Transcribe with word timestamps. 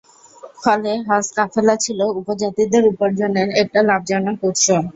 ফলে 0.63 0.91
হজ 1.07 1.25
কাফেলা 1.37 1.75
ছিল 1.83 1.99
উপজাতিদের 2.19 2.83
উপার্জনের 2.91 3.47
একটি 3.61 3.79
লাভজনক 3.89 4.37
উৎস। 4.47 4.65